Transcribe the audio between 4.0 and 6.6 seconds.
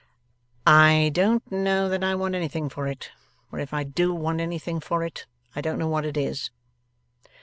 want anything for it, I don't know what it is.